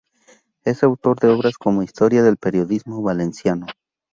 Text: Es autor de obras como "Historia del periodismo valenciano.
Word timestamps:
Es 0.65 0.81
autor 0.81 1.19
de 1.19 1.27
obras 1.27 1.59
como 1.59 1.83
"Historia 1.83 2.23
del 2.23 2.37
periodismo 2.37 3.03
valenciano. 3.03 3.67